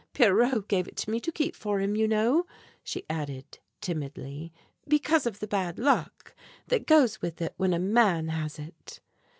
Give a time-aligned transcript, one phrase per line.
[0.13, 2.47] "Pierrot gave it to me to keep for him, you know,"
[2.83, 4.51] she added timidly,
[4.87, 6.33] "because of the bad luck
[6.69, 8.99] that goes with it when a man has it!"